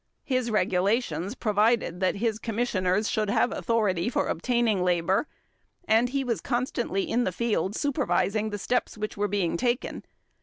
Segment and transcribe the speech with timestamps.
[0.23, 5.27] His regulations provided that his commissioners should have authority for obtaining labor,
[5.87, 10.03] and he was constantly in the field supervising the steps which were being taken.